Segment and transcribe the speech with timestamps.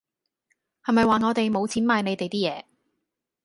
[0.83, 2.65] 係咪話我地無錢買你地 d 野